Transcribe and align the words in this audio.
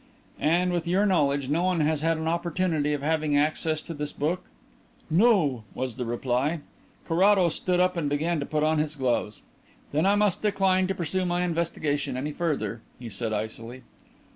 "And, 0.39 0.73
with 0.73 0.87
your 0.87 1.05
knowledge, 1.05 1.47
no 1.47 1.61
one 1.61 1.81
has 1.81 2.01
had 2.01 2.17
an 2.17 2.27
opportunity 2.27 2.91
of 2.93 3.03
having 3.03 3.37
access 3.37 3.83
to 3.83 3.93
this 3.93 4.11
book?" 4.11 4.43
"No," 5.11 5.63
was 5.75 5.95
the 5.95 6.05
reply. 6.05 6.61
Carrados 7.07 7.53
stood 7.53 7.79
up 7.79 7.95
and 7.95 8.09
began 8.09 8.39
to 8.39 8.47
put 8.47 8.63
on 8.63 8.79
his 8.79 8.95
gloves. 8.95 9.43
"Then 9.91 10.07
I 10.07 10.15
must 10.15 10.41
decline 10.41 10.87
to 10.87 10.95
pursue 10.95 11.23
my 11.23 11.43
investigation 11.43 12.17
any 12.17 12.31
further," 12.31 12.81
he 12.97 13.09
said 13.09 13.31
icily. 13.31 13.83